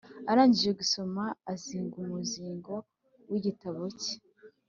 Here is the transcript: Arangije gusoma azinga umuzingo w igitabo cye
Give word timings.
Arangije 0.31 0.71
gusoma 0.79 1.23
azinga 1.51 1.95
umuzingo 2.03 2.73
w 3.29 3.33
igitabo 3.39 3.81
cye 4.01 4.15